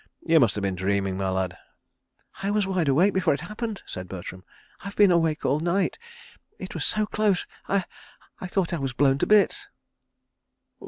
You 0.25 0.39
must 0.39 0.55
have 0.55 0.63
been 0.63 0.73
dreaming, 0.73 1.15
my 1.15 1.29
lad." 1.29 1.55
"I 2.41 2.49
was 2.49 2.65
wide 2.65 2.87
awake 2.87 3.13
before 3.13 3.35
it 3.35 3.41
happened," 3.41 3.83
said 3.85 4.07
Bertram. 4.09 4.43
"I've 4.79 4.95
been 4.95 5.11
awake 5.11 5.45
all 5.45 5.59
night.... 5.59 5.99
It 6.57 6.73
was 6.73 6.85
so 6.85 7.05
close, 7.05 7.45
I—I 7.69 8.47
thought 8.47 8.73
I 8.73 8.79
was 8.79 8.93
blown 8.93 9.19
to 9.19 9.27
bits. 9.27 9.67